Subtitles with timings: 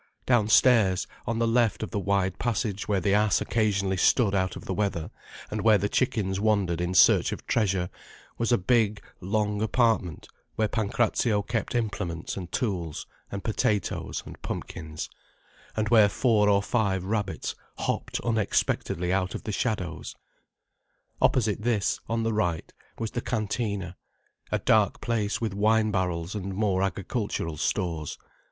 [0.25, 4.65] Downstairs, on the left of the wide passage where the ass occasionally stood out of
[4.65, 5.11] the weather,
[5.51, 7.87] and where the chickens wandered in search of treasure,
[8.39, 15.07] was a big, long apartment where Pancrazio kept implements and tools and potatoes and pumpkins,
[15.77, 20.15] and where four or five rabbits hopped unexpectedly out of the shadows.
[21.21, 23.95] Opposite this, on the right, was the cantina,
[24.51, 28.17] a dark place with wine barrels and more agricultural stores.